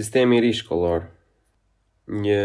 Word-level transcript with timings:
sistemi 0.00 0.36
i 0.38 0.40
ri 0.44 0.52
shkollor. 0.56 1.02
Një 2.24 2.40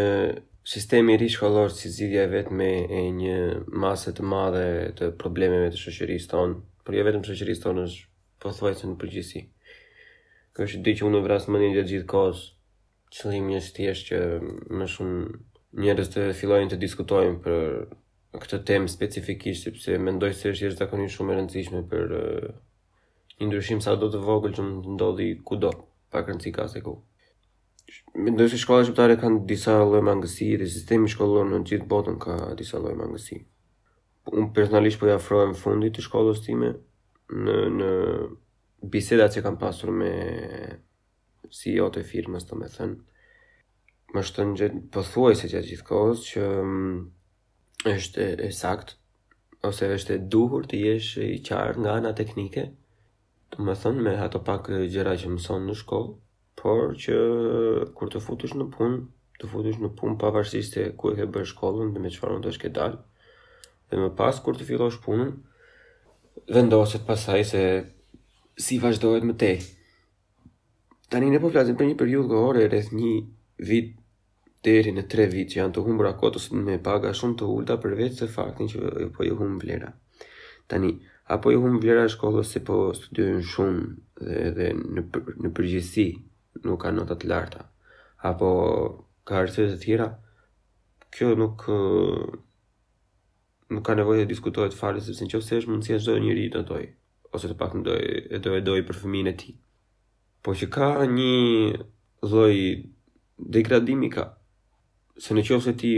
sistemi 0.72 1.14
i 1.16 1.20
ri 1.22 1.28
shkollor 1.32 1.70
si 1.72 1.88
zgjidhja 1.94 2.26
e 2.26 2.32
vetme 2.34 2.68
e 3.00 3.04
një 3.16 3.38
masë 3.84 4.14
të 4.18 4.26
madhe 4.28 4.66
të 4.98 5.08
problemeve 5.22 5.70
të 5.72 5.80
shoqërisë 5.86 6.32
tonë, 6.34 6.58
por 6.84 6.98
jo 6.98 7.06
vetëm 7.08 7.24
shoqërisë 7.30 7.64
tonë, 7.64 7.86
pothuajse 8.44 8.90
në 8.90 8.98
përgjithësi. 9.04 9.44
Kjo 10.56 10.68
është 10.68 10.84
diçka 10.88 11.02
që 11.04 11.08
unë 11.12 11.24
vras 11.28 11.48
mendin 11.52 11.74
gjatë 11.78 11.92
gjithë 11.94 12.10
kohës. 12.12 12.44
Qëllimi 13.16 13.58
është 13.62 13.76
thjesht 13.80 14.10
që 14.12 14.20
më 14.80 14.90
shumë 14.98 15.24
njerëz 15.86 16.12
të 16.12 16.28
fillojnë 16.42 16.74
të 16.74 16.82
diskutojnë 16.84 17.40
për 17.46 17.98
këtë 18.44 18.62
temë 18.68 18.92
specifikisht 18.98 19.70
sepse 19.70 19.96
mendoj 20.04 20.34
se 20.36 20.52
është 20.52 20.68
jashtëzakonisht 20.72 21.16
shumë 21.18 21.32
e 21.32 21.40
rëndësishme 21.42 21.86
për 21.94 22.16
uh, 22.20 22.54
një 23.40 23.50
ndryshim 23.52 23.80
sa 23.86 23.96
do 24.02 24.12
të 24.12 24.24
vogël 24.28 24.56
që 24.58 24.64
mund 24.68 24.84
të 24.88 24.96
ndodhi 24.98 25.30
kudo, 25.48 25.72
pa 26.12 26.26
rëndësi 26.28 26.52
ka 26.58 26.68
se 26.76 26.82
ku. 26.84 26.98
Mendoj 28.28 28.48
se 28.52 28.58
shkolla 28.62 28.86
shqiptare 28.88 29.16
kanë 29.24 29.42
disa 29.50 29.74
lloj 29.90 30.00
mangësi 30.08 30.46
dhe 30.62 30.68
sistemi 30.76 31.10
shkollor 31.14 31.44
në 31.50 31.58
gjithë 31.72 31.88
botën 31.92 32.16
ka 32.24 32.38
disa 32.62 32.80
lloj 32.86 32.94
mangësi. 33.02 33.38
Unë 34.32 34.48
personalisht 34.58 35.02
po 35.04 35.10
afrohem 35.16 35.52
fundit 35.62 35.94
të 35.98 36.06
shkollës 36.08 36.42
time 36.48 36.72
në 37.44 37.58
në 37.76 37.90
bisedat 38.96 39.36
që 39.36 39.44
kam 39.46 39.60
pasur 39.66 39.92
me 40.00 40.10
CEO 41.60 41.86
të 41.98 42.02
firmës, 42.14 42.48
domethënë, 42.52 42.98
më 44.16 44.24
shtën 44.32 44.54
gjë 44.62 44.70
pothuajse 44.98 45.50
gjatë 45.54 45.72
gjithë 45.74 45.88
kohës 45.92 46.26
që 46.32 46.50
mm, 46.50 47.00
është 47.94 48.28
e 48.48 48.52
saktë 48.62 49.70
ose 49.70 49.90
është 50.00 50.16
e 50.18 50.24
duhur 50.38 50.66
të 50.74 50.82
jesh 50.88 51.14
i 51.28 51.32
qartë 51.52 51.82
nga 51.86 51.94
ana 52.02 52.14
teknike, 52.22 52.66
domethënë 53.58 54.06
me 54.10 54.14
ato 54.26 54.42
pak 54.50 54.70
gjëra 54.96 55.16
që 55.24 55.34
mëson 55.38 55.66
në 55.70 55.78
shkollë, 55.84 56.16
por 56.60 56.96
që 57.00 57.16
kur 57.98 58.12
të 58.12 58.22
futesh 58.28 58.56
në 58.58 58.70
punë, 58.76 59.00
të 59.42 59.50
futesh 59.52 59.82
në 59.84 59.90
punë 60.00 60.18
pavarësisht 60.22 60.78
se 60.78 60.86
ku 61.00 61.12
e 61.12 61.18
ke 61.20 61.28
bërë 61.36 61.50
shkollën 61.52 61.92
dhe 61.94 62.02
me 62.04 62.12
çfarë 62.14 62.38
mund 62.38 62.48
të 62.56 62.72
dalë. 62.78 63.00
Dhe 63.92 64.00
më 64.02 64.12
pas 64.20 64.40
kur 64.44 64.56
të 64.58 64.68
fillosh 64.70 65.02
punën, 65.04 65.34
vendoset 66.56 67.06
pasaj 67.08 67.42
se 67.52 67.64
si 68.68 68.80
vazhdohet 68.80 69.28
më 69.28 69.36
tej. 69.44 69.58
Tani 71.12 71.30
ne 71.30 71.40
po 71.44 71.52
flasim 71.54 71.76
për 71.80 71.92
një 71.92 72.00
periudhë 72.00 72.32
kohore 72.32 72.64
rreth 72.72 72.92
një 72.98 73.12
vit 73.70 73.92
deri 74.66 74.92
në 74.96 75.04
3 75.12 75.26
vit 75.36 75.52
që 75.54 75.60
janë 75.60 75.76
të 75.76 75.84
humbur 75.86 76.08
akotës 76.10 76.48
me 76.58 76.80
paga 76.88 77.12
shumë 77.14 77.38
të 77.42 77.50
ulta 77.56 77.76
për 77.84 77.94
vetë 78.00 78.22
se 78.24 78.30
faktin 78.38 78.72
që 78.72 79.10
po 79.18 79.28
ju 79.28 79.36
humb 79.38 79.62
vlera. 79.62 79.92
Tani 80.72 80.96
apo 81.36 81.54
ju 81.54 81.62
humb 81.62 81.84
vlera 81.84 82.08
shkollës 82.10 82.56
se 82.56 82.64
po 82.68 82.80
studiojnë 82.98 83.46
shumë 83.52 84.26
dhe 84.26 84.40
edhe 84.50 84.72
në 84.80 85.04
për, 85.14 85.30
në 85.44 85.52
përgjithësi 85.58 86.08
nuk 86.66 86.82
ka 86.84 86.92
nota 86.98 87.16
të 87.22 87.30
larta 87.32 87.62
apo 88.30 88.50
ka 89.28 89.40
arsye 89.46 89.68
të 89.72 89.78
tjera 89.84 90.08
kjo 91.18 91.30
nuk 91.42 91.66
nuk 93.76 93.84
ka 93.86 93.94
nevojë 94.00 94.26
të 94.26 94.30
diskutohet 94.34 94.78
fare 94.80 95.02
sepse 95.06 95.26
në 95.26 95.32
çështë 95.36 95.60
është 95.62 95.74
mundësia 95.74 96.02
çdo 96.04 96.18
njeri 96.24 96.48
të 96.56 96.64
dojë 96.72 96.90
ose 97.36 97.52
të 97.52 97.60
paktën 97.62 97.86
dojë 97.88 98.40
e 98.40 98.62
dojë 98.70 98.86
për 98.90 99.00
fëmin 99.04 99.32
e 99.32 99.36
tij 99.44 99.56
po 100.46 100.56
që 100.60 100.68
ka 100.78 100.90
një 101.18 101.34
lloj 102.32 102.58
degradimi 103.56 104.10
ka 104.16 104.26
se 105.24 105.34
në 105.38 105.44
qofë 105.48 105.64
se 105.64 105.74
ti 105.80 105.92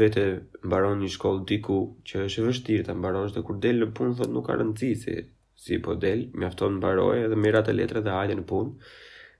vete 0.00 0.24
mbaron 0.66 1.02
një 1.04 1.12
shkollë 1.14 1.44
diku 1.50 1.78
që 2.08 2.24
është 2.28 2.40
e 2.42 2.46
vështirë 2.48 2.86
të 2.88 2.94
mbarosh 2.98 3.34
dhe 3.36 3.44
kur 3.46 3.58
del 3.64 3.78
në 3.84 3.92
punë 3.98 4.16
thot 4.20 4.32
nuk 4.34 4.48
ka 4.48 4.56
rëndësi 4.58 5.18
si 5.62 5.76
po 5.82 5.94
del 6.04 6.26
mjafton 6.40 6.76
mbaroj 6.78 7.14
edhe 7.26 7.38
mirat 7.44 7.70
e 7.70 7.76
letrave 7.78 8.06
dhe 8.06 8.16
hajde 8.16 8.36
në 8.38 8.44
punë 8.50 8.90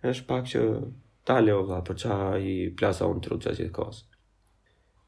është 0.07 0.27
pak 0.27 0.45
që 0.51 0.61
ta 1.27 1.41
leo 1.41 1.65
vla, 1.67 1.81
për 1.83 1.97
qa 2.03 2.17
i 2.39 2.53
plasa 2.79 3.09
unë 3.11 3.23
trut 3.25 3.43
që 3.47 3.55
gjithë 3.59 3.75
kohës. 3.75 4.03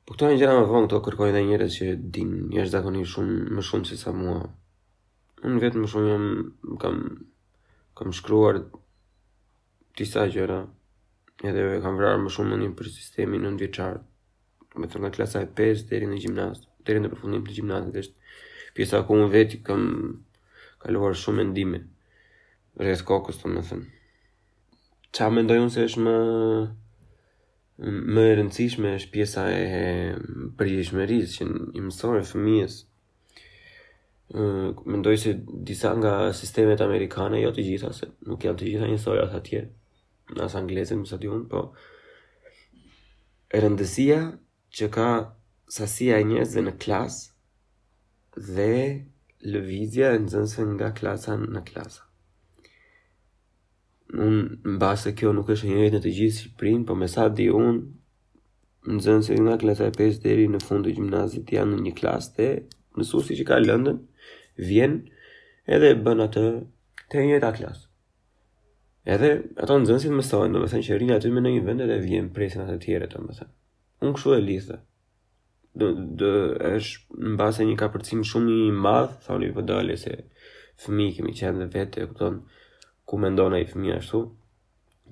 Po 0.07 0.15
këto 0.17 0.29
e 0.31 0.35
njëra 0.37 0.57
me 0.59 0.65
vëngë 0.67 0.89
të 0.91 0.99
kërkoj 1.07 1.29
dhe 1.35 1.43
njërës 1.47 1.77
që 1.79 1.87
din, 2.17 2.31
njështë 2.51 2.73
zakoni 2.75 3.05
shumë, 3.07 3.37
më 3.55 3.63
shumë 3.69 3.87
se 3.91 3.97
sa 4.01 4.11
mua. 4.19 4.41
Unë 5.47 5.61
vetë 5.63 5.79
më 5.83 5.91
shumë 5.93 6.11
jam, 6.11 6.25
kam, 6.83 6.97
kam 7.97 8.11
shkruar 8.19 8.59
tisa 9.97 10.27
gjëra, 10.35 10.59
edhe 11.47 11.69
e 11.77 11.81
kam 11.85 11.95
vrarë 12.01 12.25
më 12.25 12.35
shumë 12.35 12.51
në 12.57 12.61
një 12.65 12.73
për 12.81 12.91
sistemi 12.97 13.39
në 13.39 13.47
nëndjeqarë, 13.47 14.03
me 14.81 14.91
të 14.91 15.03
nga 15.05 15.13
klasa 15.15 15.45
e 15.47 15.51
5 15.63 15.87
dheri 15.91 16.11
në 16.11 16.19
gjimnasë, 16.25 16.67
dheri 16.87 17.05
në 17.05 17.13
përfundim 17.15 17.47
të 17.47 17.57
gjimnasë, 17.61 17.95
dhe 17.95 18.05
është 18.05 18.29
pjesa 18.77 19.05
ku 19.07 19.15
unë 19.19 19.31
vetë 19.39 19.63
kam 19.71 19.87
kaluar 20.83 21.15
shumë 21.23 21.47
e 21.47 21.49
ndime, 21.53 21.85
kokës 23.11 23.41
të 23.45 23.55
qa 25.17 25.27
mendoj 25.33 25.59
unë 25.65 25.73
se 25.75 25.85
është 25.89 26.03
më 26.07 26.15
më 28.15 28.23
e 28.29 28.33
rëndësishme 28.39 28.91
është 28.99 29.13
pjesa 29.15 29.43
e 29.59 29.65
përgjeshmeris 30.59 31.31
që 31.39 31.47
një 31.75 31.85
mësore 31.87 32.21
fëmijës 32.29 32.75
mendoj 34.93 35.15
se 35.23 35.33
disa 35.71 35.91
nga 35.99 36.13
sistemet 36.41 36.85
amerikane 36.85 37.41
jo 37.41 37.51
të 37.57 37.65
gjitha 37.71 37.91
se 37.97 38.11
nuk 38.29 38.45
janë 38.47 38.61
të 38.61 38.69
gjitha 38.69 38.91
një 38.93 38.99
sori 39.07 39.23
atë 39.25 39.41
atje 39.41 39.63
nësë 40.37 40.61
anglesin 40.61 41.01
më 41.03 41.09
sa 41.11 41.19
di 41.23 41.33
unë 41.33 41.49
po 41.53 41.65
rëndësia 43.65 44.21
që 44.79 44.91
ka 44.99 45.09
sasia 45.79 46.21
e 46.21 46.29
njerëzve 46.31 46.67
në 46.69 46.77
klasë 46.85 48.45
dhe 48.55 48.73
lëvizja 49.51 50.15
e 50.15 50.23
nëzënse 50.27 50.69
nga 50.77 50.93
klasa 51.01 51.41
në 51.43 51.65
klasa 51.71 52.05
un 54.17 54.59
mbase 54.65 55.13
kjo 55.15 55.31
nuk 55.35 55.51
është 55.53 55.67
e 55.69 55.75
njëjtë 55.77 55.97
në 55.99 56.03
të 56.05 56.11
gjithë 56.17 56.39
Shqipërinë, 56.41 56.87
por 56.87 56.97
me 57.01 57.09
sa 57.09 57.25
di 57.37 57.47
un 57.53 57.77
nxënësit 58.95 59.41
nga 59.45 59.57
klasa 59.61 59.87
e 59.91 59.95
5 59.97 60.19
deri 60.25 60.47
në 60.51 60.61
fund 60.67 60.87
të 60.87 60.95
gjimnazit 60.97 61.53
janë 61.55 61.77
në 61.77 61.83
një 61.87 61.93
klasë 62.01 62.35
te 62.37 62.49
mësuesi 62.99 63.37
që 63.39 63.47
ka 63.49 63.59
lëndën 63.63 63.99
vjen 64.69 64.95
edhe 65.77 65.93
e 65.95 65.99
bën 66.05 66.25
atë 66.27 66.45
te 67.13 67.25
njëjta 67.27 67.53
klasë. 67.61 67.87
Edhe 69.15 69.31
ato 69.63 69.79
nxënësit 69.81 70.15
mësojnë, 70.19 70.55
domethënë 70.57 70.87
që 70.89 70.99
rinë 71.01 71.17
aty 71.17 71.31
me 71.33 71.41
në 71.45 71.53
një 71.57 71.63
vend 71.69 71.85
edhe 71.87 71.99
vjen 72.05 72.31
presin 72.37 72.65
atë 72.67 72.77
të 72.79 72.83
tjerë 72.87 73.11
domethënë. 73.15 73.51
Un 74.05 74.15
kshu 74.17 74.35
e 74.37 74.41
lidhë. 74.45 74.77
Do 75.79 75.87
do 76.21 76.31
është 76.67 77.21
mbase 77.35 77.65
një 77.69 77.77
kapërcim 77.79 78.25
shumë 78.27 78.57
i 78.65 78.71
madh, 78.85 79.13
thoni 79.27 79.53
po 79.55 79.63
dalë 79.71 79.97
se 80.03 80.17
fëmijë 80.83 81.17
kemi 81.21 81.33
qenë 81.39 81.69
vetë, 81.75 82.09
kupton? 82.11 82.41
ku 83.11 83.19
mendon 83.19 83.57
ai 83.59 83.65
fëmia 83.67 83.97
ashtu. 83.99 84.21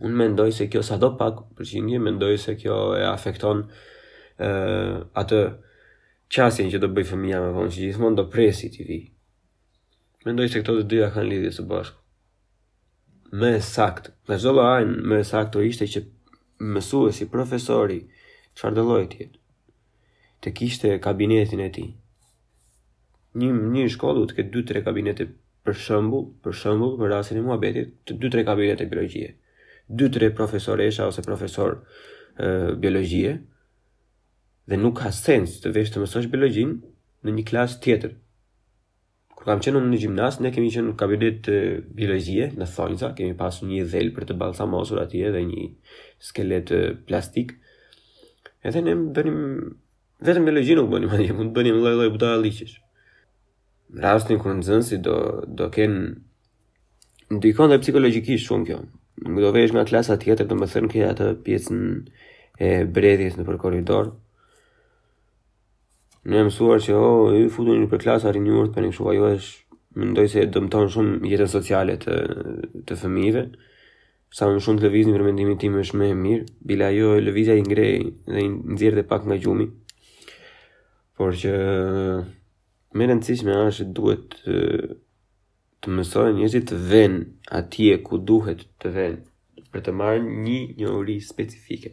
Unë 0.06 0.18
mendoj 0.22 0.52
se 0.54 0.68
kjo 0.70 0.80
sado 0.86 1.08
pak 1.18 1.40
përqindje, 1.58 1.98
mendoj 1.98 2.36
se 2.38 2.52
kjo 2.60 2.74
e 2.94 3.00
afekton 3.10 3.64
uh, 3.66 4.92
atë 5.22 5.40
qasjen 6.34 6.70
që 6.70 6.78
do 6.84 6.90
bëj 6.94 7.08
fëmia 7.10 7.40
me 7.42 7.48
vonë, 7.56 7.72
që 7.74 7.80
gjithmon 7.88 8.18
do 8.20 8.24
presi 8.30 8.70
ti 8.74 8.86
vi. 8.86 8.98
Mendoj 10.28 10.46
se 10.52 10.60
këto 10.62 10.76
të 10.78 10.84
dyja 10.92 11.08
kanë 11.16 11.28
lidhje 11.32 11.50
së 11.58 11.64
bashku. 11.72 11.98
Më 13.42 13.50
sakt, 13.66 14.12
me 14.30 14.38
çdo 14.40 14.54
lloj, 14.56 14.86
më 15.08 15.18
sakt 15.32 15.52
do 15.58 15.62
ishte 15.66 15.86
që 15.96 16.04
mësuesi, 16.76 17.26
profesori, 17.34 17.98
çfarë 18.56 18.78
do 18.78 18.86
lloj 18.88 19.04
ti? 19.16 19.26
Të 20.42 20.54
kishte 20.60 20.94
kabinetin 21.04 21.64
e 21.66 21.68
tij. 21.74 21.90
Një 23.42 23.50
një 23.74 23.88
shkollë 23.98 24.28
të 24.30 24.38
ketë 24.38 24.56
2-3 24.86 24.86
kabinete 24.86 25.28
për 25.66 25.76
shembull, 25.84 26.26
për 26.44 26.56
shembull, 26.62 26.92
për 27.00 27.10
rastin 27.14 27.40
e 27.40 27.44
muhabetit, 27.46 27.94
të 28.08 28.18
dy 28.22 28.30
tre 28.34 28.44
kabinete 28.46 28.84
të 28.84 28.92
biologjisë. 28.92 29.34
Dy 29.98 30.08
tre 30.14 30.28
profesoresha 30.36 31.06
ose 31.10 31.24
profesor 31.24 31.78
uh, 31.80 32.72
biologjie 32.82 33.34
dhe 34.68 34.78
nuk 34.82 34.98
ka 35.00 35.12
sens 35.16 35.56
të 35.64 35.72
vesh 35.78 35.94
të 35.94 36.02
mësosh 36.04 36.28
biologjin 36.34 36.74
në 37.24 37.34
një 37.38 37.44
klas 37.48 37.78
tjetër. 37.84 38.12
Kur 39.38 39.46
kam 39.52 39.62
qenë 39.64 39.80
në 39.86 40.00
gjimnaz, 40.02 40.40
ne 40.44 40.50
kemi 40.52 40.68
qenë 40.74 40.90
në 40.90 40.96
kabinet 41.00 41.38
të 41.46 41.56
biologjisë 42.00 42.58
në 42.60 42.68
Thonjza, 42.74 43.12
kemi 43.18 43.36
pasur 43.38 43.70
një 43.70 43.86
dhel 43.92 44.12
për 44.16 44.26
të 44.32 44.38
balsamosur 44.40 45.00
atje 45.04 45.32
dhe 45.34 45.42
një 45.50 45.68
skelet 46.30 46.74
plastik. 47.08 47.54
Edhe 48.66 48.82
ne 48.84 48.96
bënim 49.16 49.38
vetëm 50.28 50.48
biologjin 50.50 50.80
nuk 50.82 50.92
bënim, 50.92 51.30
mund 51.38 51.54
bënim 51.56 51.78
lloj-lloj 51.80 52.12
buta 52.16 52.34
liçesh 52.42 52.76
në 53.92 54.02
rastin 54.04 54.40
kur 54.42 54.56
nxënësi 54.58 54.98
do 55.06 55.14
do 55.56 55.68
ken 55.72 55.94
ndikon 57.32 57.70
dhe 57.72 57.78
psikologjikisht 57.82 58.48
shumë 58.48 58.66
kjo. 58.68 58.78
Nuk 59.26 59.40
do 59.42 59.52
vesh 59.54 59.72
nga 59.74 59.84
klasa 59.88 60.18
tjetër, 60.20 60.46
domethënë 60.48 60.90
ke 60.92 61.02
atë 61.10 61.28
pjesën 61.44 61.80
e 62.62 62.84
bredhjes 62.86 63.38
nëpër 63.38 63.58
korridor. 63.62 64.12
Ne 66.28 66.42
e 66.42 66.44
mësuar 66.48 66.82
që 66.84 66.94
oh, 66.98 67.32
ju 67.34 67.48
futuni 67.52 67.88
për 67.90 68.02
klasa 68.04 68.32
rini 68.34 68.52
për 68.74 68.84
një 68.86 68.92
kështu 68.92 69.08
ajo 69.14 69.32
është 69.38 69.78
mendoj 69.98 70.26
se 70.30 70.44
dëmton 70.54 70.90
shumë 70.92 71.32
jetën 71.32 71.50
sociale 71.50 71.96
të 72.02 72.18
të 72.88 72.98
fëmijëve. 73.02 73.44
Sa 74.36 74.48
më 74.52 74.60
shumë 74.64 74.82
të 74.82 74.88
lëvizni 74.90 75.14
për 75.16 75.24
mendimin 75.30 75.58
tim 75.60 75.78
është 75.80 75.98
më 76.02 76.10
e 76.12 76.16
mirë, 76.24 76.48
bile 76.68 76.88
ajo 76.90 77.14
lëvizja 77.24 77.56
i 77.56 77.64
ngrej 77.64 77.94
dhe 78.28 78.42
i 78.44 78.48
nxjerr 78.52 79.02
pak 79.08 79.24
nga 79.24 79.38
gjumi. 79.40 79.70
Por 81.16 81.32
që 81.34 81.54
më 82.96 83.04
rëndësishme 83.08 83.52
është 83.68 83.86
duhet 83.96 84.22
të, 84.36 84.60
të 85.84 85.92
mësojnë 85.96 86.36
njerëzit 86.38 86.64
të 86.70 86.76
ven 86.92 87.16
atje 87.60 87.98
ku 88.06 88.16
duhet 88.30 88.62
të 88.80 88.92
ven 88.94 89.18
për 89.72 89.82
të 89.88 89.92
marrë 90.00 90.22
një 90.46 90.54
njohuri 90.80 91.18
specifike 91.26 91.92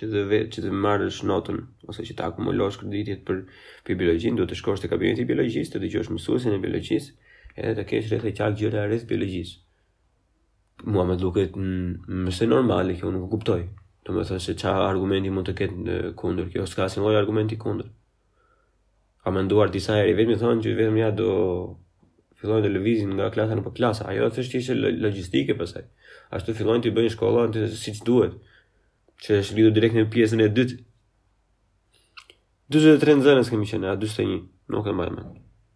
që 0.00 0.06
të 0.08 0.22
vë 0.30 0.38
që 0.54 0.64
të 0.64 0.70
marrësh 0.84 1.18
notën 1.28 1.58
ose 1.92 2.06
që 2.08 2.16
të 2.16 2.24
akumulosh 2.30 2.78
kreditet 2.80 3.26
për 3.28 3.42
për 3.84 4.00
duhet 4.00 4.40
të 4.54 4.58
shkosh 4.62 4.80
te 4.80 4.88
kabineti 4.92 5.26
i 5.26 5.28
biologjisë 5.28 5.74
të 5.74 5.82
dëgjosh 5.84 6.12
mësuesin 6.14 6.56
e 6.56 6.62
biologjisë 6.64 7.36
edhe 7.60 7.76
të 7.82 7.86
kesh 7.92 8.08
rreth 8.12 8.30
e 8.30 8.34
qak 8.40 8.56
gjëra 8.62 8.88
rreth 8.88 9.04
biologjisë 9.12 10.88
mua 10.94 11.04
me 11.04 11.20
duket 11.20 11.52
më 11.60 12.32
se 12.32 12.48
normale 12.48 12.96
kjo 12.96 13.12
nuk 13.12 13.28
kuptoj 13.34 13.60
do 14.08 14.12
të 14.16 14.22
thotë 14.30 14.40
se 14.48 14.56
çfarë 14.62 14.88
argumenti 14.88 15.28
mund 15.36 15.50
të 15.52 15.58
ketë 15.60 16.00
kundër 16.22 16.48
kjo 16.54 16.64
s'kasin 16.64 17.04
asnjë 17.04 17.18
argumenti 17.20 17.58
kundër 17.60 17.90
ka 19.24 19.28
menduar 19.34 19.68
disa 19.72 19.98
herë 20.00 20.14
vetëm 20.18 20.38
thonë 20.40 20.64
që 20.64 20.72
vetëm 20.78 20.98
ja 21.00 21.08
do 21.16 21.26
fillojnë 22.40 22.64
të 22.66 22.70
lëvizin 22.76 23.10
nga 23.18 23.26
klasa 23.34 23.56
në 23.58 23.64
për 23.66 23.74
klasa. 23.76 24.06
Ajo 24.08 24.24
dhe 24.28 24.36
thështë 24.36 24.60
ishe 24.62 24.76
logistike 24.78 25.56
pësaj. 25.60 25.82
Ashtu 26.36 26.54
fillojnë 26.56 26.86
të 26.86 26.88
i 26.88 26.94
bëjnë 26.98 27.10
shkolla 27.16 27.42
në 27.48 27.52
të 27.56 27.66
si 27.82 27.94
që 27.98 28.06
duhet. 28.08 28.38
Që 29.20 29.40
është 29.42 29.58
lidu 29.58 29.74
direkt 29.76 29.98
në 30.00 30.06
pjesën 30.14 30.40
e 30.40 30.48
dytë. 30.56 30.78
23 32.78 33.18
nëzërës 33.20 33.52
kemi 33.52 33.68
qenë, 33.68 33.90
a 33.92 33.98
21, 34.00 34.38
nuk 34.72 34.88
e 34.92 34.96
marrë 34.96 35.16
me. 35.18 35.26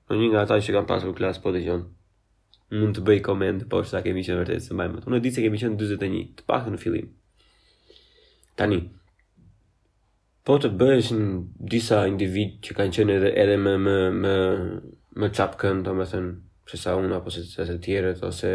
Në 0.08 0.18
një 0.22 0.28
nga 0.32 0.44
ata 0.46 0.58
që 0.64 0.74
kam 0.78 0.88
pasur 0.88 1.12
klasë 1.18 1.42
po 1.44 1.52
të 1.56 1.62
gjonë, 1.66 1.88
mund 2.80 2.96
të 2.96 3.04
bëj 3.10 3.20
komend, 3.28 3.66
po 3.68 3.82
është 3.84 3.98
ta 3.98 4.04
kemi 4.06 4.24
qenë 4.24 4.44
vërtet, 4.44 4.64
se 4.70 4.78
mbajmë. 4.78 5.04
Unë 5.08 5.20
e 5.20 5.24
di 5.26 5.34
se 5.34 5.44
kemi 5.44 5.60
qenë 5.60 5.76
21, 5.82 6.20
të 6.38 6.46
pak 6.48 6.70
në 6.72 6.78
fillim. 6.84 7.10
Tani, 8.60 8.78
po 10.44 10.58
të 10.60 10.68
bësh 10.80 11.08
në 11.16 11.26
disa 11.72 12.02
individ 12.10 12.56
që 12.66 12.74
kanë 12.78 12.92
qenë 12.96 13.14
edhe 13.18 13.28
edhe 13.44 13.54
më 13.66 13.72
më 13.84 13.94
më 14.22 14.32
më 15.22 15.30
çapkën, 15.38 15.78
domethënë, 15.86 16.32
pse 16.68 16.78
sa 16.82 16.96
unë 17.00 17.14
apo 17.18 17.32
se 17.32 17.44
të, 17.48 17.64
të 17.70 17.76
tjerët 17.86 18.24
ose 18.28 18.50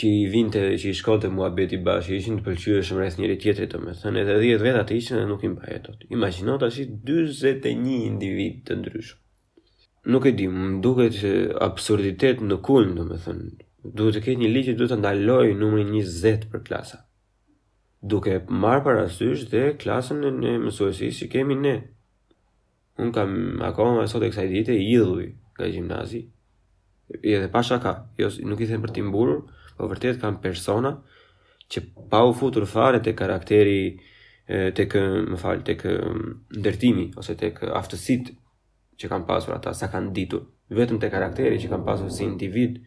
që 0.00 0.10
i 0.18 0.26
vinte 0.28 0.60
që 0.82 0.86
i 0.90 0.96
shkote 1.00 1.30
mua 1.32 1.48
beti 1.58 1.78
bashkë, 1.88 2.16
ishin 2.20 2.36
të 2.40 2.44
pëlqyeshëm 2.48 3.00
rreth 3.00 3.16
njëri 3.22 3.38
tjetrit, 3.44 3.72
domethënë, 3.72 4.24
edhe 4.24 4.36
10 4.44 4.66
vetat 4.66 4.92
ishin 4.98 5.16
dhe 5.22 5.24
nuk 5.30 5.46
i 5.48 5.52
mbajë 5.54 5.78
dot. 5.88 6.04
Imagjino 6.18 6.58
tash 6.60 6.82
41 7.12 7.88
individ 8.10 8.60
të 8.68 8.78
ndryshëm. 8.82 9.22
Nuk 10.12 10.28
e 10.28 10.32
di, 10.38 10.44
më 10.52 10.68
duket 10.84 11.22
absurditet 11.68 12.44
në 12.48 12.60
kulm, 12.68 12.92
domethënë. 13.00 13.48
Duhet 13.96 14.18
të 14.20 14.26
ketë 14.26 14.40
një 14.42 14.52
ligj 14.54 14.70
që 14.72 14.78
duhet 14.80 14.94
të 14.96 15.00
ndaloj 15.04 15.48
numrin 15.62 15.94
20 15.96 16.50
për 16.52 16.66
klasa 16.68 17.04
duke 18.00 18.40
marrë 18.48 18.82
parasysh 18.84 19.42
dhe 19.50 19.62
klasën 19.80 20.20
e 20.22 20.30
në 20.30 20.52
mësuesis 20.66 21.18
që 21.20 21.28
kemi 21.32 21.54
ne. 21.58 21.76
Unë 23.02 23.12
kam 23.14 23.32
akoma 23.62 24.00
më 24.02 24.06
sot 24.10 24.22
e 24.26 24.30
kësaj 24.30 24.48
dite 24.52 24.74
i 24.74 24.86
idhulli 24.92 25.32
nga 25.56 25.66
gjimnazi. 25.70 26.20
I 27.24 27.32
edhe 27.38 27.48
pasha 27.50 27.78
ka, 27.82 27.92
jo 28.18 28.28
nuk 28.46 28.60
i 28.60 28.66
them 28.66 28.82
për 28.82 28.92
tim 28.98 29.10
burur, 29.14 29.40
po 29.76 29.88
vërtet 29.90 30.20
kam 30.20 30.40
persona 30.42 30.94
që 31.70 31.82
pa 32.10 32.22
u 32.26 32.32
futur 32.32 32.66
fare 32.66 33.00
të 33.02 33.14
karakteri 33.16 33.78
të 34.48 34.84
kë, 34.90 35.00
më 35.28 35.36
falj, 35.38 35.62
të 35.66 35.74
kë 35.80 35.92
ndërtimi, 36.62 37.08
ose 37.20 37.34
të 37.36 37.50
kë 37.58 37.72
aftësit 37.76 38.30
që 38.98 39.08
kam 39.10 39.26
pasur 39.28 39.52
ata, 39.56 39.72
sa 39.76 39.88
kanë 39.92 40.12
ditur. 40.16 40.44
Vetëm 40.74 40.98
të 41.00 41.10
karakteri 41.12 41.58
që 41.62 41.68
kam 41.72 41.84
pasur 41.84 42.08
si 42.12 42.24
individ, 42.24 42.78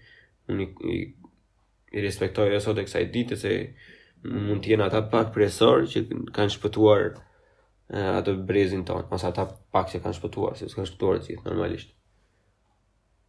unë 0.49 0.65
i, 0.65 0.67
i, 0.89 0.97
i 1.97 2.01
respektoj 2.05 2.49
e 2.49 2.59
sot 2.63 2.81
e 2.81 2.85
kësaj 2.87 3.05
dite 3.13 3.37
se 3.37 3.51
mund 4.29 4.61
të 4.63 4.75
jenë 4.75 4.85
ata 4.87 4.99
pak 5.11 5.31
presor 5.33 5.85
që 5.89 6.03
kanë 6.35 6.53
shpëtuar 6.55 7.05
uh, 7.11 8.07
atë 8.19 8.35
brezin 8.47 8.83
tonë, 8.85 9.07
ose 9.15 9.27
ata 9.31 9.47
pak 9.73 9.89
që 9.93 10.01
kanë 10.03 10.17
shpëtuar, 10.19 10.57
sepse 10.59 10.77
kanë 10.77 10.89
shpëtuar 10.91 11.19
të 11.23 11.29
gjithë 11.31 11.47
normalisht. 11.49 11.95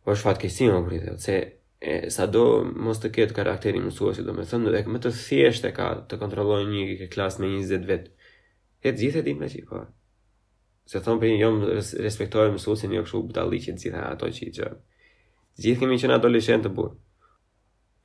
Po 0.04 0.12
është 0.14 0.26
fatë 0.26 0.50
si 0.50 0.68
më 0.68 0.82
pritë, 0.88 1.14
se 1.22 1.36
e, 1.80 1.96
sa 2.12 2.26
do 2.28 2.42
mos 2.84 3.00
të 3.00 3.12
ketë 3.16 3.36
karakteri 3.40 3.80
mësuesi, 3.80 4.24
do 4.26 4.34
me 4.36 4.44
thëmë, 4.48 4.74
me 4.92 5.00
të 5.02 5.14
thjeshtë 5.16 5.70
e 5.70 5.74
ka 5.76 5.88
të 6.10 6.18
kontrollojë 6.20 6.68
një 6.74 6.84
ke 7.02 7.08
klasë 7.14 7.44
me 7.44 7.52
20 7.54 7.88
vetë. 7.90 8.32
E 8.82 8.90
të 8.92 8.98
gjithë 9.00 9.20
e 9.20 9.24
dimë 9.30 9.48
që, 9.54 9.62
po. 9.70 9.84
Se 10.90 10.98
thëmë 11.06 11.22
për 11.22 11.30
një 11.32 11.38
jom 11.44 11.60
respektojë 12.02 12.56
mësuesi 12.56 12.90
një 12.90 12.98
jo 12.98 13.04
këshu 13.06 13.22
buta 13.30 13.46
të 13.48 13.62
gjitha 13.84 14.02
ato 14.10 14.26
që 14.36 14.44
i 14.44 14.52
gjërë. 14.58 14.78
Gjithë 15.62 15.84
kemi 15.84 16.00
në 16.02 16.18
adolescentë 16.18 16.66
të 16.68 16.74
burë 16.76 16.94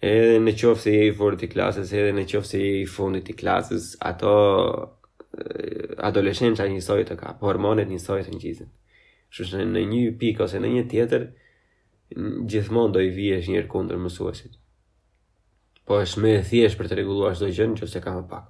edhe 0.06 0.38
në 0.44 0.52
qofë 0.60 0.82
se 0.84 0.92
je 0.94 1.06
i 1.10 1.14
forët 1.18 1.44
i 1.48 1.50
klasës, 1.52 1.94
edhe 1.98 2.12
në 2.16 2.26
qofë 2.32 2.52
se 2.52 2.60
je 2.62 2.74
i 2.82 2.86
fundit 2.98 3.30
i 3.30 3.36
klasës, 3.40 3.96
ato 4.06 4.34
adolescenca 6.06 6.66
një 6.70 6.84
të 7.10 7.16
ka, 7.18 7.36
hormonet 7.42 7.88
një 7.90 8.00
sojë 8.00 8.24
të 8.28 8.32
një 8.36 8.68
Shushë 9.36 9.58
në, 9.68 9.82
një 9.90 10.14
pikë 10.22 10.44
ose 10.46 10.60
në 10.64 10.68
një 10.72 10.84
tjetër, 10.90 11.24
gjithmonë 12.48 12.94
do 12.96 13.00
i 13.04 13.10
vijë 13.12 13.40
është 13.42 13.52
njërë 13.52 13.68
kundër 13.74 13.98
mësuesit. 14.00 14.54
Po 15.86 15.98
është 16.02 16.22
me 16.24 16.32
e 16.38 16.44
thjesht 16.48 16.78
për 16.80 16.88
të 16.88 16.98
reguluar 17.02 17.36
shdoj 17.36 17.52
gjënë 17.58 17.76
që 17.82 17.90
se 17.92 18.00
ka 18.06 18.14
më 18.16 18.24
pak. 18.30 18.46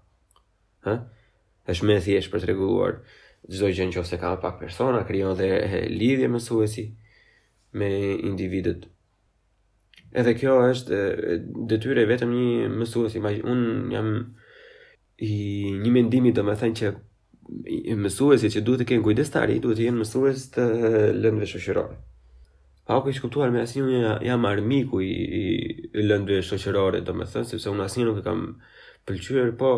Ha? 0.85 0.93
është 1.71 1.85
me 1.89 1.95
e 1.97 2.03
thjesht 2.05 2.31
për 2.31 2.41
të 2.43 2.47
reguluar 2.51 2.99
shdoj 3.49 3.71
gjënë 3.77 3.93
që 3.97 4.03
se 4.11 4.19
ka 4.21 4.35
më 4.35 4.41
pak 4.45 4.59
persona, 4.61 5.01
kryon 5.09 5.33
dhe 5.37 5.87
lidhje 5.89 6.29
mësuesi 6.35 6.85
me 7.73 7.89
individet 8.29 8.85
Edhe 10.17 10.33
kjo 10.33 10.53
është 10.71 10.97
detyre 11.69 12.07
vetëm 12.09 12.31
një 12.33 12.69
mësuesi. 12.81 13.19
Unë 13.53 13.73
jam 13.93 14.07
i 15.27 15.31
një 15.83 15.91
mendimi 15.93 16.31
të 16.33 16.43
me 16.47 16.55
thënë 16.57 16.77
që 16.79 16.91
mësuesi 18.01 18.49
që 18.55 18.63
duhet 18.65 18.81
të 18.83 18.87
kënë 18.91 19.05
kujdestari, 19.05 19.59
duhet 19.61 19.77
të 19.81 19.85
jenë 19.89 20.01
mësues 20.01 20.47
të 20.55 20.65
lëndëve 21.19 21.49
shosherore. 21.53 21.99
Pa 22.87 22.97
i 23.05 23.13
shkuptuar 23.13 23.51
me 23.53 23.61
asinu 23.61 23.89
një 23.91 24.13
jam 24.25 24.45
armiku 24.49 25.03
i, 25.05 25.11
i 25.11 26.03
lëndëve 26.09 26.41
shosherore, 26.49 27.03
do 27.05 27.13
me 27.19 27.27
thënë, 27.29 27.51
sepse 27.53 27.69
unë 27.75 27.85
asinu 27.85 28.09
nuk 28.09 28.21
e 28.21 28.25
kam 28.25 28.41
pëlqyër, 29.09 29.53
po 29.59 29.71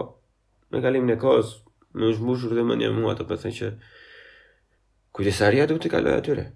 me 0.71 0.81
kalim 0.85 1.09
në 1.09 1.19
kosë, 1.19 1.59
me 1.99 2.13
është 2.13 2.23
mbushur 2.27 2.55
dhe 2.55 2.63
më 2.69 2.79
një 2.83 2.93
mua 2.95 3.17
të 3.19 3.27
me 3.33 3.53
që 3.59 3.73
kujdestaria 5.17 5.67
duhet 5.67 5.87
të 5.87 5.93
kalojë 5.97 6.21
atyre 6.23 6.47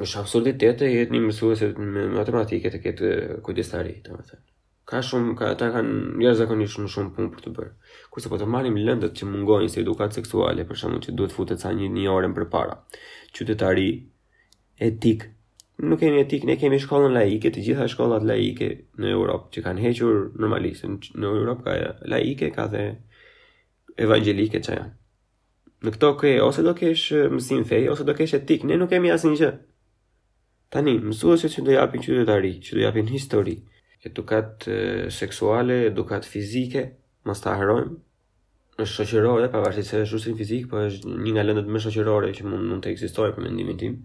është 0.00 0.20
absurditet 0.22 0.80
e 0.86 0.88
jetë 0.88 1.12
një 1.12 1.20
mësuese 1.26 1.66
me 1.78 2.06
matematike 2.16 2.70
të 2.72 2.78
ketë 2.86 3.10
më 3.42 3.92
domethënë. 4.06 4.40
Ka 4.88 5.00
shumë 5.04 5.34
ka 5.38 5.50
ata 5.54 5.68
kanë 5.74 6.22
jashtëzakonisht 6.24 6.74
shumë 6.76 6.88
shumë 6.92 7.10
punë 7.16 7.30
për 7.34 7.40
të 7.44 7.50
bërë. 7.56 7.70
Kurse 8.12 8.28
po 8.32 8.38
të 8.40 8.46
marrim 8.50 8.76
lëndët 8.80 9.14
që 9.20 9.28
mungojnë 9.28 9.68
se 9.72 9.80
edukatë 9.82 10.14
seksuale, 10.18 10.64
për 10.68 10.76
shembull, 10.80 11.00
që 11.04 11.12
duhet 11.16 11.32
futet 11.36 11.62
ca 11.62 11.70
një, 11.76 11.88
një 11.94 12.08
orë 12.12 12.32
përpara. 12.36 12.76
Qytetari 13.36 13.88
etik. 14.82 15.28
Nuk 15.82 16.00
kemi 16.02 16.20
etik, 16.24 16.44
ne 16.46 16.56
kemi 16.60 16.78
shkollën 16.82 17.14
laike, 17.16 17.50
të 17.54 17.62
gjitha 17.64 17.86
shkollat 17.88 18.26
laike 18.28 18.68
në 19.00 19.12
Europë 19.16 19.50
që 19.54 19.64
kanë 19.68 19.82
hequr 19.86 20.18
normalisht 20.42 20.88
në 20.88 21.28
Europë 21.38 21.64
ka 21.64 21.76
laike 22.16 22.50
ka 22.54 22.66
dhe 22.74 22.84
evangjelike 24.04 24.60
janë. 24.66 24.84
Në 25.82 25.92
këto 25.96 26.12
ke 26.20 26.34
ose 26.44 26.62
do 26.62 26.74
kesh 26.78 27.10
mësim 27.34 27.64
fej 27.66 27.86
ose 27.90 28.04
do 28.06 28.14
kesh 28.18 28.36
etik, 28.38 28.66
ne 28.68 28.76
nuk 28.82 28.90
kemi 28.94 29.10
asnjë 29.14 29.38
gjë. 29.40 29.52
Tani, 30.72 30.94
mësuesit 31.04 31.52
që 31.52 31.62
do 31.66 31.74
japin 31.74 32.00
qytetari, 32.04 32.54
që 32.64 32.78
do 32.78 32.82
japin 32.86 33.08
histori, 33.12 33.58
edukat 34.08 34.64
seksuale, 35.12 35.76
edukat 35.90 36.24
fizike, 36.24 36.86
mos 37.28 37.42
ta 37.44 37.58
harojmë 37.60 37.98
është 38.86 39.06
shoqërore, 39.10 39.50
pavarësisht 39.52 39.92
se 39.92 40.00
është 40.06 40.16
rrugë 40.18 40.38
fizik, 40.38 40.68
po 40.70 40.80
është 40.86 41.12
një 41.26 41.34
nga 41.34 41.44
lëndët 41.44 41.68
më 41.74 41.82
shoqërore 41.86 42.30
që 42.38 42.46
mund 42.48 42.64
mund 42.70 42.86
të 42.86 42.94
ekzistojë 42.94 43.34
për 43.36 43.44
mendimin 43.50 43.78
tim, 43.82 43.98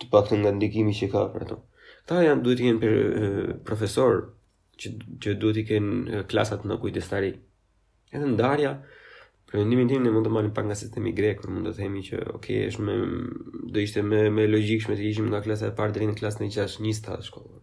të 0.00 0.08
paktën 0.14 0.40
nga 0.46 0.54
ndikimi 0.56 0.96
që 1.02 1.10
ka 1.12 1.26
për 1.34 1.44
ato. 1.46 1.58
Këta 1.98 2.22
janë 2.26 2.44
duhet 2.46 2.60
të 2.62 2.68
jenë 2.68 2.82
për, 2.84 2.96
profesor 3.68 4.18
që 4.82 4.94
që 5.26 5.36
duhet 5.44 5.60
të 5.60 5.66
kenë 5.74 6.22
klasat 6.32 6.64
në 6.72 6.80
kujdestari. 6.86 7.34
Edhe 8.16 8.32
ndarja 8.32 8.72
Për 9.52 9.66
një 9.68 9.76
mendim 9.76 10.04
ne 10.06 10.10
mund 10.14 10.24
të 10.24 10.30
marrim 10.32 10.52
pak 10.56 10.64
nga 10.70 10.74
sistemi 10.80 11.10
grek, 11.16 11.42
kur 11.42 11.50
mund 11.52 11.68
të 11.68 11.74
themi 11.76 12.00
që 12.06 12.20
ok, 12.38 12.46
është 12.70 12.84
më 12.86 12.94
do 13.74 13.82
ishte 13.86 14.04
më 14.08 14.20
më 14.38 14.46
logjikshme 14.48 14.94
të 14.96 15.02
ishim 15.10 15.26
nga 15.28 15.42
klasa 15.44 15.68
e 15.68 15.74
parë 15.80 15.92
deri 15.98 16.06
në 16.08 16.14
klasën 16.20 16.46
e 16.46 16.54
6, 16.54 16.76
një 16.86 16.94
stad 16.98 17.26
shkolla. 17.26 17.58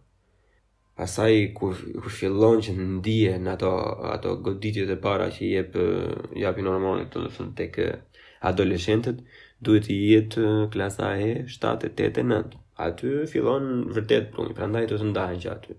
Pastaj 1.00 1.34
kur 1.58 1.74
kur 2.04 2.14
fillon 2.18 2.62
që 2.66 2.74
ndihen 2.80 3.48
ato 3.54 3.72
ato 4.14 4.36
goditjet 4.48 4.92
e 4.94 4.98
para 5.06 5.26
që 5.34 5.42
i 5.46 5.48
jep 5.56 5.78
eh, 5.82 6.12
japin 6.44 6.68
hormonet 6.70 7.10
të 7.14 7.24
thon 7.38 7.50
tek 7.62 7.80
eh, 7.82 8.22
adoleshentët, 8.52 9.24
duhet 9.68 9.88
të 9.90 9.98
jetë 10.12 10.46
eh, 10.50 10.62
klasa 10.76 11.10
e 11.26 11.32
7, 11.56 11.74
8 11.90 12.06
e 12.22 12.26
9 12.34 12.58
aty 12.86 13.16
fillon 13.34 13.66
vërtet 13.98 14.30
puni, 14.36 14.54
prandaj 14.60 14.84
do 14.94 15.00
të 15.02 15.10
ndahen 15.10 15.42
që 15.42 15.50
aty. 15.56 15.78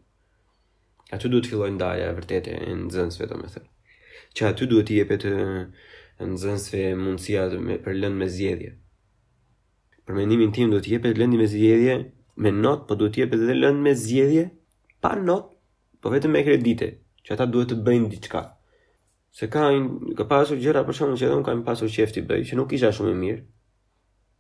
Aty 1.16 1.32
duhet 1.34 1.48
të 1.48 1.56
fillojë 1.56 1.78
ndaja 1.80 2.12
e 2.12 2.18
vërtetë 2.22 2.60
e 2.68 2.76
nxënësve 2.84 3.32
domethënë. 3.32 3.70
Që 4.38 4.52
aty 4.52 4.68
duhet 4.72 4.92
i 4.94 5.00
jepet 5.00 5.26
në 6.30 6.38
zënë 6.42 6.62
se 6.62 6.82
mundësia 6.98 7.46
me, 7.62 7.78
për 7.82 7.96
lëndë 8.04 8.20
me 8.20 8.28
zjedhje. 8.30 8.72
Për 10.06 10.18
mendimin 10.18 10.52
tim 10.56 10.72
do 10.74 10.80
të 10.84 10.92
jepet 10.96 11.18
lëndi 11.22 11.40
me 11.40 11.48
zjedhje 11.50 11.96
me 12.42 12.52
not, 12.56 12.86
po 12.90 12.96
do 13.00 13.08
të 13.12 13.24
jepet 13.26 13.46
edhe 13.46 13.56
lëndë 13.58 13.84
me 13.86 13.94
zjedhje 13.98 14.46
pa 15.04 15.16
not, 15.20 15.52
po 16.02 16.12
vetëm 16.14 16.34
me 16.38 16.44
kredite, 16.46 16.92
që 17.26 17.36
ata 17.38 17.46
duhet 17.50 17.72
të 17.74 17.80
bëjnë 17.88 18.12
diçka. 18.14 18.42
Se 19.38 19.48
ka 19.52 19.68
një, 19.72 20.14
ka 20.20 20.26
pasur 20.28 20.60
gjëra 20.60 20.82
për 20.88 20.98
shumë, 21.00 21.18
që 21.22 21.28
edhe 21.30 21.38
un 21.40 21.46
kam 21.48 21.62
pasur 21.68 21.88
qejf 21.92 22.12
ti 22.16 22.24
bëj, 22.28 22.42
që 22.50 22.58
nuk 22.60 22.74
isha 22.76 22.90
shumë 22.96 23.12
i 23.14 23.20
mirë. 23.24 23.44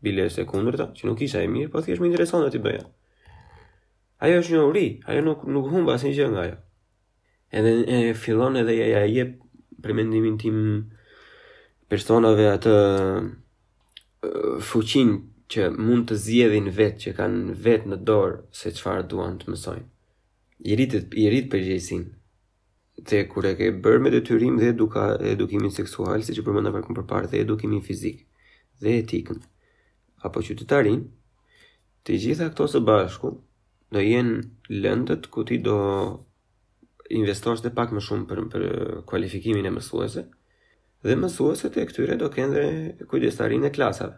Bile 0.05 0.25
se 0.33 0.45
kundërta, 0.49 0.89
që 0.97 1.07
nuk 1.07 1.21
isha 1.23 1.43
i 1.45 1.51
mirë, 1.51 1.69
po 1.71 1.81
thjesht 1.85 2.01
më 2.01 2.09
intereson 2.11 2.47
ti 2.51 2.59
bëja. 2.61 2.83
Ajo 4.25 4.41
është 4.41 4.57
një 4.57 4.65
uri, 4.69 4.85
ajo 5.09 5.21
nuk 5.25 5.45
nuk 5.55 5.69
humb 5.73 5.93
asnjë 5.93 6.11
gjë 6.17 6.31
nga 6.33 6.41
ajo. 6.47 6.57
Edhe 7.57 7.75
e 7.95 7.99
fillon 8.17 8.57
edhe 8.59 8.75
ja 8.75 9.05
jep 9.09 9.37
për 9.81 9.95
mendimin 9.97 10.35
tim 10.41 10.59
personave 11.91 12.45
atë 12.55 12.73
fuqin 14.69 15.09
që 15.51 15.65
mund 15.83 16.05
të 16.09 16.15
zjedhin 16.25 16.69
vetë, 16.77 16.99
që 17.03 17.13
kanë 17.17 17.55
vetë 17.65 17.89
në 17.91 17.97
dorë 18.07 18.37
se 18.55 18.71
qëfarë 18.77 19.07
duan 19.11 19.33
të 19.41 19.49
mësojnë. 19.51 19.87
I 20.71 20.77
rritë, 20.79 21.01
i 21.19 21.25
rritë 21.33 21.49
për 21.51 21.63
gjëjsin. 21.67 22.05
Dhe 23.09 23.19
kur 23.31 23.47
e 23.49 23.55
ke 23.59 23.67
bërë 23.83 24.01
me 24.05 24.11
detyrim 24.13 24.55
dhe 24.61 24.69
eduka, 24.71 25.03
edukimin 25.33 25.73
seksual, 25.75 26.23
si 26.23 26.35
që 26.37 26.45
përmënda 26.47 26.71
për 26.77 26.85
këmë 26.87 27.23
dhe 27.33 27.43
edukimin 27.43 27.83
fizik 27.83 28.23
dhe 28.81 28.95
etikën, 29.01 29.41
apo 30.25 30.41
qytetarin, 30.47 31.01
të 32.05 32.17
gjitha 32.23 32.47
këto 32.53 32.65
së 32.71 32.79
bashku, 32.87 33.33
do 33.93 33.99
jenë 34.01 34.79
lëndët 34.83 35.27
ku 35.33 35.43
ti 35.49 35.57
do 35.65 35.75
investosh 37.17 37.61
dhe 37.65 37.73
pak 37.77 37.91
më 37.93 38.01
shumë 38.07 38.25
për, 38.29 38.39
për 38.51 38.63
kualifikimin 39.09 39.67
e 39.69 39.73
mësuese, 39.75 40.23
dhe 41.09 41.15
mësueset 41.19 41.77
e 41.81 41.85
këtyre 41.89 42.15
do 42.21 42.27
kanë 42.33 42.53
dhe 42.97 43.05
kujdestarin 43.11 43.63
e 43.67 43.73
klasave, 43.73 44.17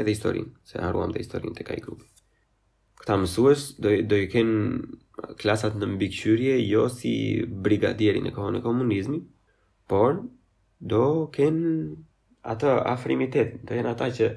edhe 0.00 0.14
historin, 0.14 0.48
se 0.70 0.80
haruam 0.82 1.12
dhe 1.14 1.22
historin 1.22 1.54
të 1.54 1.66
kaj 1.70 1.76
grupi. 1.86 2.08
Këta 3.00 3.18
mësues 3.22 3.62
do, 3.84 3.92
do 4.10 4.18
i 4.18 4.26
kënë 4.32 5.36
klasat 5.42 5.76
në 5.78 5.88
mbikëqyrje 5.94 6.56
jo 6.64 6.88
si 6.98 7.12
brigadieri 7.68 8.22
në 8.24 8.32
kohën 8.36 8.58
e 8.58 8.64
komunizmi, 8.64 9.20
por 9.90 10.18
do 10.94 11.04
kënë 11.34 11.70
atë 12.54 12.74
afrimitet, 12.94 13.54
do 13.68 13.78
jenë 13.78 13.92
ata 13.94 14.08
që 14.18 14.30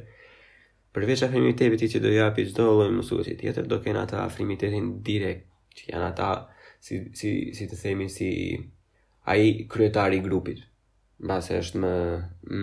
përveç 0.96 1.26
afrimitetit 1.28 1.92
që 1.96 2.02
do 2.06 2.14
japi 2.14 2.46
çdo 2.52 2.68
lloj 2.78 2.92
mësuesi 3.00 3.34
tjetër, 3.42 3.66
do 3.72 3.82
kënë 3.86 4.04
ata 4.06 4.22
afrimitetin 4.28 4.94
direkt 5.04 5.50
që 5.80 5.92
janë 5.92 6.08
ata 6.12 6.30
si 6.86 7.00
si 7.20 7.32
si 7.58 7.66
të 7.72 7.78
themi 7.82 8.08
si 8.18 8.32
ai 9.34 9.66
kryetari 9.74 10.22
i 10.22 10.24
grupit, 10.28 10.62
Base 11.20 11.56
është 11.58 11.80
më 11.82 11.92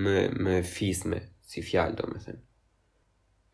më 0.05 0.17
më 0.47 0.55
fisme 0.73 1.19
si 1.53 1.63
fjalë 1.69 1.97
domethënë. 2.01 2.41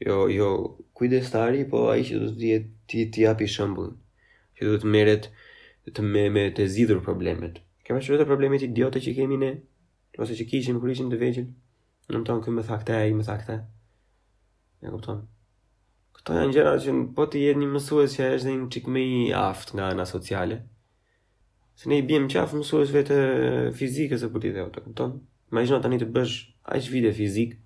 Jo, 0.07 0.17
jo, 0.29 0.49
kujdestari, 0.97 1.63
po 1.71 1.87
ai 1.93 2.05
që 2.05 2.19
do 2.21 2.29
të 2.33 2.39
diet 2.43 2.67
ti 2.89 3.07
ti 3.15 3.25
japi 3.25 3.49
shembullin. 3.49 3.95
Që 4.57 4.69
do 4.69 4.77
të 4.83 4.91
merret 4.95 5.29
të 5.97 6.05
me 6.05 6.27
me 6.35 6.43
të 6.57 6.67
zgjidhur 6.75 7.01
problemet. 7.07 7.63
Kemë 7.87 8.03
shumë 8.05 8.21
të 8.21 8.27
problemet 8.29 8.63
idiote 8.69 9.01
që 9.05 9.15
kemi 9.17 9.41
ne, 9.41 9.51
ose 10.21 10.37
që 10.37 10.47
kishim 10.53 10.81
kur 10.81 10.93
ishim 10.93 11.09
të 11.11 11.21
vegjël. 11.21 11.49
Në 12.11 12.21
më 12.21 12.27
tonë, 12.29 12.45
këmë 12.47 12.59
më 12.61 12.67
tha 12.69 12.79
këte, 12.83 12.99
i 13.09 13.15
më 13.17 13.25
tha 13.29 13.37
këte. 13.41 13.57
Ja, 14.85 14.93
kuptonë. 14.95 15.25
Këto 16.21 16.37
janë 16.43 16.57
gjera 16.59 16.77
që 16.85 16.95
po 17.17 17.25
të 17.33 17.47
jetë 17.47 17.63
një 17.65 17.69
mësues 17.73 18.19
që 18.19 18.29
është 18.37 18.55
një 18.59 18.71
qikë 18.77 18.93
me 18.97 19.07
i 19.23 19.25
aftë 19.47 19.79
nga 19.81 19.89
ana 19.95 20.05
sociale, 20.15 20.61
se 21.83 21.89
ne 21.89 21.97
i 21.97 22.03
bim 22.05 22.27
qafë 22.29 22.59
mësuesve 22.61 23.01
të 23.09 23.17
fizikës 23.73 24.27
e 24.27 24.29
politikës, 24.29 24.67
të 24.75 24.81
kupton? 24.85 25.15
Ma 25.49 25.63
gjithë 25.65 25.79
në 25.79 25.85
tani 25.87 25.99
të 26.03 26.09
bësh 26.13 26.35
aq 26.77 26.89
vide 26.93 27.09
fizikë, 27.17 27.57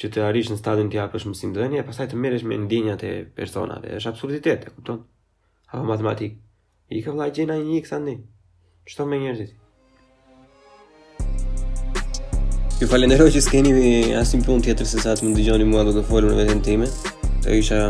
që 0.00 0.08
të 0.14 0.22
arrish 0.24 0.48
në 0.48 0.56
stadin 0.56 0.88
të 0.88 0.96
japësh 0.96 1.26
mësim 1.28 1.52
dhe 1.52 1.66
një, 1.74 1.82
pasaj 1.84 2.06
të 2.08 2.20
meresh 2.24 2.46
me 2.48 2.56
ndinjat 2.62 3.04
e 3.04 3.10
personave, 3.36 3.92
është 3.98 4.12
absurditet, 4.14 4.64
e 4.64 4.72
kupton? 4.78 5.02
Apo 5.68 5.82
matematikë, 5.92 6.40
i 6.96 7.02
ka 7.04 7.12
vlaj 7.12 7.28
gjena 7.36 7.58
i 7.60 7.66
një 7.68 7.76
i 7.76 7.84
kësandi, 7.84 8.16
qëto 8.88 9.06
me 9.12 9.20
njerëzit? 9.26 9.52
Ju 12.80 12.88
falenderoj 12.88 13.28
që 13.36 13.44
s'keni 13.44 14.16
asim 14.22 14.40
pun 14.48 14.64
tjetër 14.64 14.88
se 14.88 15.04
sa 15.04 15.12
të 15.12 15.28
më 15.28 15.36
dëgjoni 15.36 15.68
mua 15.68 15.84
dhe 15.84 15.98
të 15.98 16.08
folur 16.08 16.32
në 16.32 16.40
vetën 16.46 16.64
time, 16.70 16.88
të 17.44 17.60
isha 17.60 17.82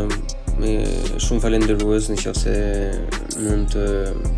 me 0.59 0.83
shumë 1.25 1.41
falendërues 1.43 2.09
në 2.11 2.17
qofë 2.21 2.39
se 2.41 3.41
mund 3.45 3.71
të 3.75 3.85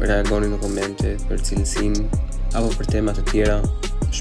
reagoni 0.07 0.51
në 0.51 0.59
komente 0.63 1.15
për 1.29 1.43
cilësim 1.47 1.95
apo 2.59 2.69
për 2.77 2.91
temat 2.97 3.21
të 3.21 3.27
tjera 3.31 3.59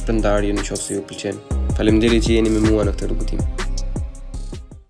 shpëndarje 0.01 0.55
në 0.57 0.67
qofë 0.69 0.83
se 0.87 0.97
ju 0.99 1.05
pëlqen 1.11 1.43
Falemderi 1.77 2.21
që 2.23 2.39
jeni 2.39 2.55
me 2.59 2.65
mua 2.69 2.87
në 2.89 2.97
këtë 2.97 3.11
rrugëtim. 3.13 3.62